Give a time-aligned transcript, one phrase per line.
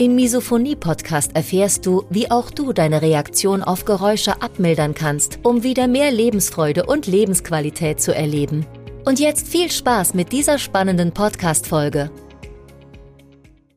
[0.00, 5.88] Im Misophonie-Podcast erfährst du, wie auch du deine Reaktion auf Geräusche abmildern kannst, um wieder
[5.88, 8.64] mehr Lebensfreude und Lebensqualität zu erleben.
[9.04, 12.10] Und jetzt viel Spaß mit dieser spannenden Podcast-Folge.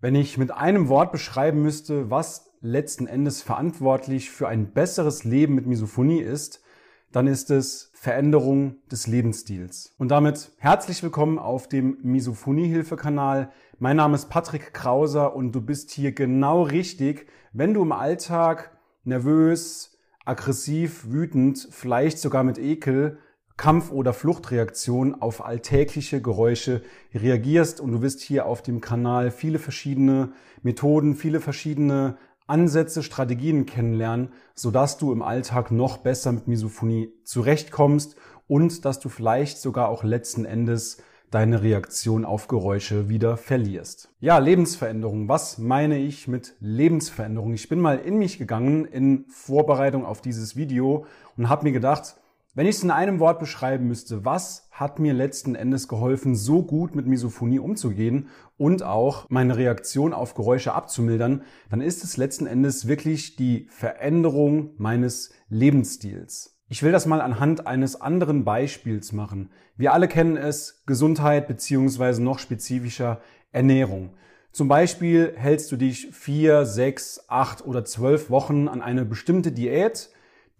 [0.00, 5.56] Wenn ich mit einem Wort beschreiben müsste, was letzten Endes verantwortlich für ein besseres Leben
[5.56, 6.62] mit Misophonie ist,
[7.10, 9.94] dann ist es Veränderung des Lebensstils.
[9.98, 13.50] Und damit herzlich willkommen auf dem Misophonie-Hilfe-Kanal.
[13.84, 18.78] Mein Name ist Patrick Krauser und du bist hier genau richtig, wenn du im Alltag
[19.04, 23.18] nervös, aggressiv, wütend, vielleicht sogar mit Ekel,
[23.58, 26.80] Kampf- oder Fluchtreaktion auf alltägliche Geräusche
[27.12, 27.78] reagierst.
[27.78, 34.32] Und du wirst hier auf dem Kanal viele verschiedene Methoden, viele verschiedene Ansätze, Strategien kennenlernen,
[34.54, 40.04] sodass du im Alltag noch besser mit Misophonie zurechtkommst und dass du vielleicht sogar auch
[40.04, 41.02] letzten Endes
[41.34, 44.08] deine Reaktion auf Geräusche wieder verlierst.
[44.20, 45.28] Ja, Lebensveränderung.
[45.28, 47.54] Was meine ich mit Lebensveränderung?
[47.54, 52.16] Ich bin mal in mich gegangen in Vorbereitung auf dieses Video und habe mir gedacht,
[52.54, 56.62] wenn ich es in einem Wort beschreiben müsste, was hat mir letzten Endes geholfen, so
[56.62, 62.46] gut mit Misophonie umzugehen und auch meine Reaktion auf Geräusche abzumildern, dann ist es letzten
[62.46, 66.53] Endes wirklich die Veränderung meines Lebensstils.
[66.68, 69.50] Ich will das mal anhand eines anderen Beispiels machen.
[69.76, 73.20] Wir alle kennen es, Gesundheit beziehungsweise noch spezifischer
[73.52, 74.14] Ernährung.
[74.50, 80.10] Zum Beispiel hältst du dich vier, sechs, acht oder zwölf Wochen an eine bestimmte Diät.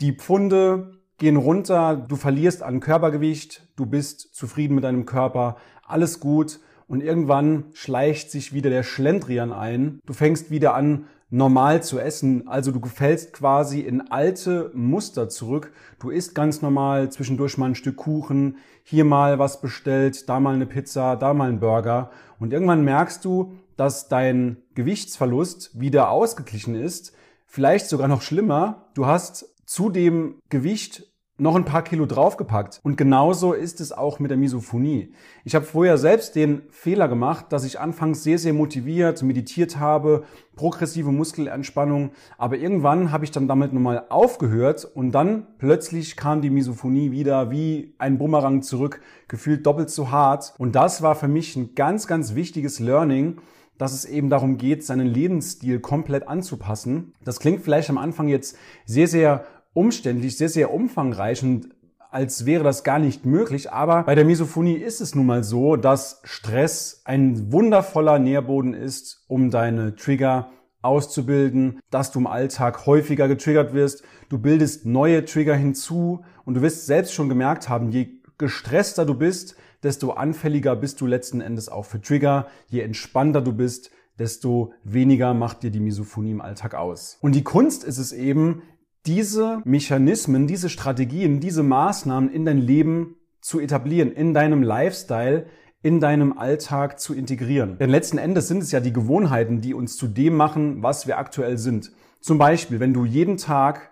[0.00, 5.56] Die Pfunde gehen runter, du verlierst an Körpergewicht, du bist zufrieden mit deinem Körper,
[5.86, 10.00] alles gut und irgendwann schleicht sich wieder der Schlendrian ein.
[10.04, 12.46] Du fängst wieder an, normal zu essen.
[12.46, 15.72] Also du fällst quasi in alte Muster zurück.
[15.98, 20.54] Du isst ganz normal, zwischendurch mal ein Stück Kuchen, hier mal was bestellt, da mal
[20.54, 22.10] eine Pizza, da mal ein Burger.
[22.38, 27.12] Und irgendwann merkst du, dass dein Gewichtsverlust wieder ausgeglichen ist.
[27.46, 28.86] Vielleicht sogar noch schlimmer.
[28.94, 32.80] Du hast zu dem Gewicht noch ein paar Kilo draufgepackt.
[32.84, 35.12] Und genauso ist es auch mit der Misophonie.
[35.44, 40.24] Ich habe vorher selbst den Fehler gemacht, dass ich anfangs sehr, sehr motiviert meditiert habe,
[40.54, 46.50] progressive Muskelentspannung, aber irgendwann habe ich dann damit nochmal aufgehört und dann plötzlich kam die
[46.50, 50.54] Misophonie wieder wie ein Bumerang zurück, gefühlt doppelt so hart.
[50.58, 53.38] Und das war für mich ein ganz, ganz wichtiges Learning,
[53.78, 57.12] dass es eben darum geht, seinen Lebensstil komplett anzupassen.
[57.24, 59.44] Das klingt vielleicht am Anfang jetzt sehr, sehr
[59.74, 61.68] umständlich, sehr, sehr umfangreich und
[62.10, 63.72] als wäre das gar nicht möglich.
[63.72, 69.24] Aber bei der Misophonie ist es nun mal so, dass Stress ein wundervoller Nährboden ist,
[69.26, 74.04] um deine Trigger auszubilden, dass du im Alltag häufiger getriggert wirst.
[74.28, 79.14] Du bildest neue Trigger hinzu und du wirst selbst schon gemerkt haben, je gestresster du
[79.14, 82.46] bist, desto anfälliger bist du letzten Endes auch für Trigger.
[82.68, 87.18] Je entspannter du bist, desto weniger macht dir die Misophonie im Alltag aus.
[87.20, 88.62] Und die Kunst ist es eben,
[89.06, 95.46] diese Mechanismen, diese Strategien, diese Maßnahmen in dein Leben zu etablieren, in deinem Lifestyle,
[95.82, 97.76] in deinem Alltag zu integrieren.
[97.78, 101.18] Denn letzten Endes sind es ja die Gewohnheiten, die uns zu dem machen, was wir
[101.18, 101.92] aktuell sind.
[102.20, 103.90] Zum Beispiel, wenn du jeden Tag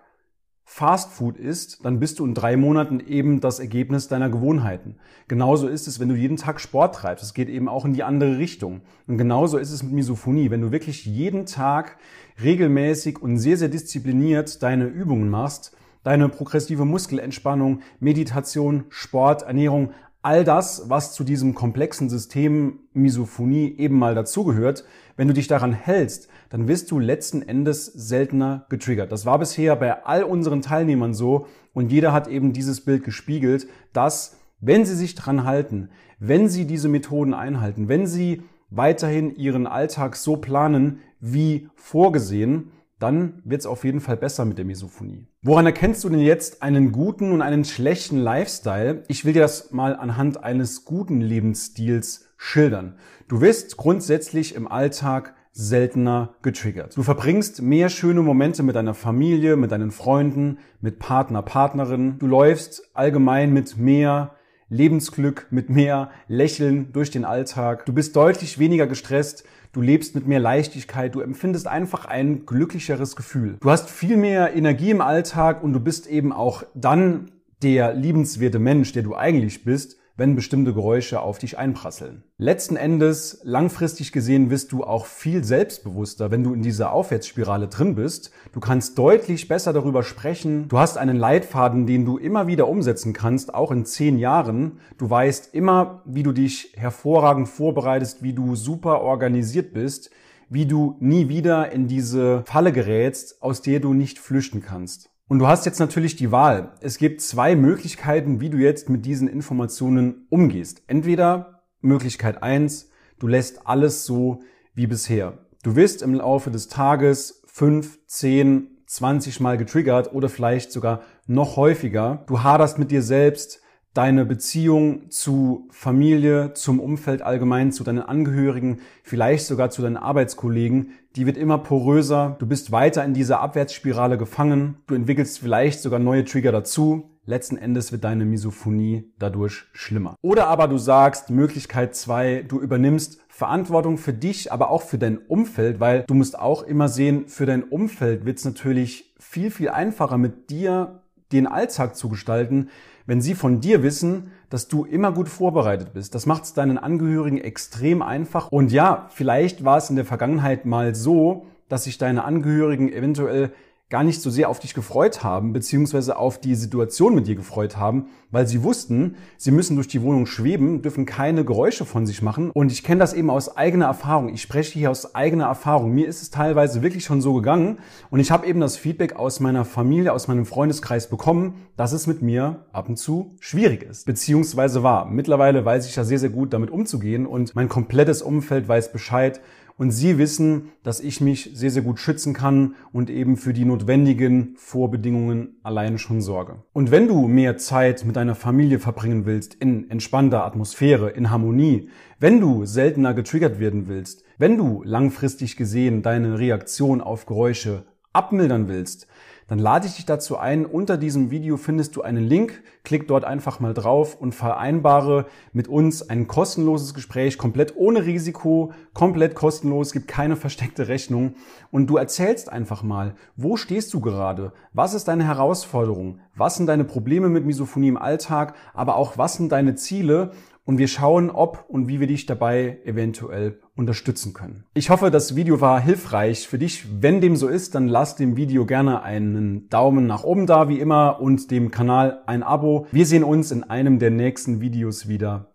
[0.65, 4.95] Fast Food isst, dann bist du in drei Monaten eben das Ergebnis deiner Gewohnheiten.
[5.27, 7.23] Genauso ist es, wenn du jeden Tag Sport treibst.
[7.23, 8.81] Es geht eben auch in die andere Richtung.
[9.05, 10.49] Und genauso ist es mit Misophonie.
[10.51, 11.97] Wenn du wirklich jeden Tag
[12.41, 19.91] regelmäßig und sehr, sehr diszipliniert deine Übungen machst, deine progressive Muskelentspannung, Meditation, Sport, Ernährung,
[20.23, 24.85] all das, was zu diesem komplexen System Misophonie eben mal dazugehört,
[25.17, 29.11] wenn du dich daran hältst, dann wirst du letzten Endes seltener getriggert.
[29.11, 33.67] Das war bisher bei all unseren Teilnehmern so und jeder hat eben dieses Bild gespiegelt,
[33.91, 35.89] dass wenn sie sich daran halten,
[36.19, 43.41] wenn sie diese Methoden einhalten, wenn sie weiterhin ihren Alltag so planen wie vorgesehen, dann
[43.43, 45.27] wird es auf jeden Fall besser mit der Misophonie.
[45.41, 49.03] Woran erkennst du denn jetzt einen guten und einen schlechten Lifestyle?
[49.07, 52.97] Ich will dir das mal anhand eines guten Lebensstils schildern.
[53.27, 56.97] Du wirst grundsätzlich im Alltag seltener getriggert.
[56.97, 62.17] Du verbringst mehr schöne Momente mit deiner Familie, mit deinen Freunden, mit Partner, Partnerin.
[62.17, 64.35] Du läufst allgemein mit mehr
[64.69, 67.85] Lebensglück, mit mehr Lächeln durch den Alltag.
[67.85, 69.43] Du bist deutlich weniger gestresst.
[69.73, 73.57] Du lebst mit mehr Leichtigkeit, du empfindest einfach ein glücklicheres Gefühl.
[73.59, 77.31] Du hast viel mehr Energie im Alltag und du bist eben auch dann
[77.61, 82.23] der liebenswerte Mensch, der du eigentlich bist, wenn bestimmte Geräusche auf dich einprasseln.
[82.37, 87.95] Letzten Endes, langfristig gesehen, wirst du auch viel selbstbewusster, wenn du in dieser Aufwärtsspirale drin
[87.95, 88.31] bist.
[88.51, 90.67] Du kannst deutlich besser darüber sprechen.
[90.67, 94.79] Du hast einen Leitfaden, den du immer wieder umsetzen kannst, auch in zehn Jahren.
[94.97, 100.11] Du weißt immer, wie du dich hervorragend vorbereitest, wie du super organisiert bist,
[100.49, 105.12] wie du nie wieder in diese Falle gerätst, aus der du nicht flüchten kannst.
[105.33, 106.73] Und du hast jetzt natürlich die Wahl.
[106.79, 110.83] Es gibt zwei Möglichkeiten, wie du jetzt mit diesen Informationen umgehst.
[110.85, 114.43] Entweder Möglichkeit eins: du lässt alles so
[114.75, 115.39] wie bisher.
[115.63, 121.57] Du wirst im Laufe des Tages fünf, zehn, 20 Mal getriggert oder vielleicht sogar noch
[121.57, 122.23] häufiger.
[122.27, 123.59] Du haderst mit dir selbst,
[123.95, 130.91] deine Beziehung zu Familie, zum Umfeld allgemein, zu deinen Angehörigen, vielleicht sogar zu deinen Arbeitskollegen,
[131.15, 135.99] die wird immer poröser, du bist weiter in dieser Abwärtsspirale gefangen, du entwickelst vielleicht sogar
[135.99, 140.15] neue Trigger dazu, letzten Endes wird deine Misophonie dadurch schlimmer.
[140.21, 145.17] Oder aber du sagst, Möglichkeit zwei, du übernimmst Verantwortung für dich, aber auch für dein
[145.17, 149.69] Umfeld, weil du musst auch immer sehen, für dein Umfeld wird es natürlich viel, viel
[149.69, 151.01] einfacher mit dir
[151.31, 152.69] den Alltag zu gestalten,
[153.05, 156.13] wenn sie von dir wissen, dass du immer gut vorbereitet bist.
[156.13, 158.51] Das macht es deinen Angehörigen extrem einfach.
[158.51, 163.51] Und ja, vielleicht war es in der Vergangenheit mal so, dass sich deine Angehörigen eventuell
[163.89, 167.77] gar nicht so sehr auf dich gefreut haben, beziehungsweise auf die Situation mit dir gefreut
[167.77, 172.23] haben, weil sie wussten, sie müssen durch die Wohnung schweben, dürfen keine Geräusche von sich
[172.23, 172.49] machen.
[172.49, 174.29] Und ich kenne das eben aus eigener Erfahrung.
[174.33, 175.91] Ich spreche hier aus eigener Erfahrung.
[175.93, 177.77] Mir ist es teilweise wirklich schon so gegangen.
[178.09, 182.07] Und ich habe eben das Feedback aus meiner Familie, aus meinem Freundeskreis bekommen, dass es
[182.07, 185.05] mit mir ab und zu schwierig ist, beziehungsweise war.
[185.05, 189.39] Mittlerweile weiß ich ja sehr, sehr gut damit umzugehen und mein komplettes Umfeld weiß Bescheid
[189.77, 193.65] und sie wissen, dass ich mich sehr, sehr gut schützen kann und eben für die
[193.65, 196.63] notwendigen Vorbedingungen alleine schon sorge.
[196.73, 201.89] Und wenn du mehr Zeit mit deiner Familie verbringen willst, in entspannter Atmosphäre, in Harmonie,
[202.19, 208.67] wenn du seltener getriggert werden willst, wenn du langfristig gesehen deine Reaktion auf Geräusche abmildern
[208.67, 209.07] willst,
[209.47, 210.65] dann lade ich dich dazu ein.
[210.65, 212.63] Unter diesem Video findest du einen Link.
[212.83, 218.71] Klick dort einfach mal drauf und vereinbare mit uns ein kostenloses Gespräch, komplett ohne Risiko,
[218.93, 221.35] komplett kostenlos, gibt keine versteckte Rechnung.
[221.71, 224.53] Und du erzählst einfach mal, wo stehst du gerade?
[224.73, 226.19] Was ist deine Herausforderung?
[226.35, 228.55] Was sind deine Probleme mit Misophonie im Alltag?
[228.73, 230.31] Aber auch was sind deine Ziele?
[230.65, 234.65] und wir schauen, ob und wie wir dich dabei eventuell unterstützen können.
[234.73, 236.85] Ich hoffe, das Video war hilfreich für dich.
[237.01, 240.79] Wenn dem so ist, dann lass dem Video gerne einen Daumen nach oben da, wie
[240.79, 242.87] immer, und dem Kanal ein Abo.
[242.91, 245.49] Wir sehen uns in einem der nächsten Videos wieder.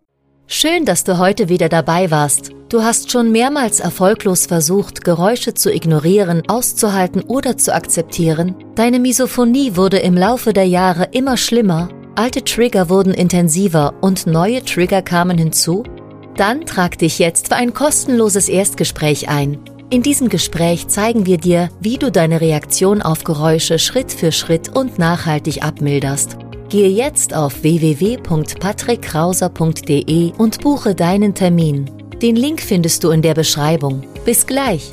[0.47, 2.53] Schön, dass du heute wieder dabei warst.
[2.71, 8.55] Du hast schon mehrmals erfolglos versucht, Geräusche zu ignorieren, auszuhalten oder zu akzeptieren.
[8.75, 14.65] Deine Misophonie wurde im Laufe der Jahre immer schlimmer Alte Trigger wurden intensiver und neue
[14.65, 15.85] Trigger kamen hinzu?
[16.39, 19.59] Dann trag dich jetzt für ein kostenloses Erstgespräch ein.
[19.91, 24.77] In diesem Gespräch zeigen wir dir, wie du deine Reaktion auf Geräusche Schritt für Schritt
[24.77, 26.37] und nachhaltig abmilderst.
[26.69, 31.91] Gehe jetzt auf www.patrickkrauser.de und buche deinen Termin.
[32.23, 34.05] Den Link findest du in der Beschreibung.
[34.25, 34.93] Bis gleich!